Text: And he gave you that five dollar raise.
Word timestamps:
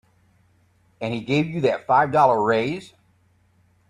And 0.99 1.13
he 1.13 1.21
gave 1.21 1.45
you 1.45 1.61
that 1.61 1.85
five 1.85 2.11
dollar 2.11 2.41
raise. 2.41 2.95